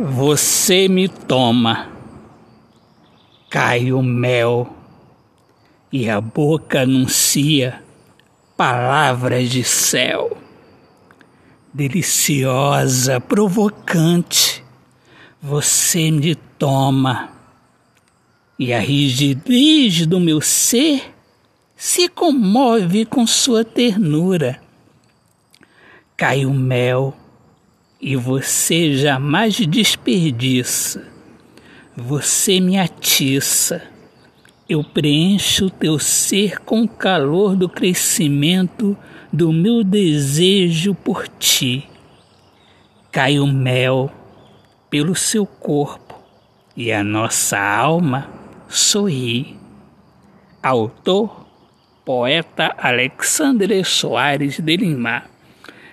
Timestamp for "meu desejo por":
39.52-41.26